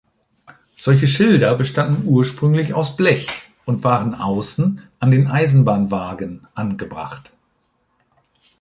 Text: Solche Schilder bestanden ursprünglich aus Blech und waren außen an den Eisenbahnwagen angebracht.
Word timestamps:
Solche 0.75 1.05
Schilder 1.05 1.53
bestanden 1.53 2.07
ursprünglich 2.07 2.73
aus 2.73 2.97
Blech 2.97 3.29
und 3.65 3.83
waren 3.83 4.15
außen 4.15 4.81
an 4.99 5.11
den 5.11 5.27
Eisenbahnwagen 5.27 6.47
angebracht. 6.55 7.31